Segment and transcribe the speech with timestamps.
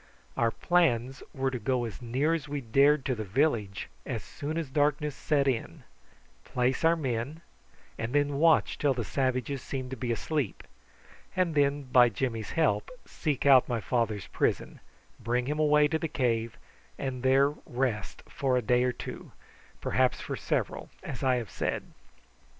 [0.35, 4.57] Our plans were to go as near as we dared to the village as soon
[4.57, 5.83] as darkness set in,
[6.43, 7.41] place our men,
[7.99, 10.63] and then watch till the savages seemed to be asleep,
[11.35, 14.79] and then, by Jimmy's help, seek out my father's prison,
[15.19, 16.57] bring him away to the cave,
[16.97, 19.31] and there rest for a day or two,
[19.81, 21.83] perhaps for several, as I have said.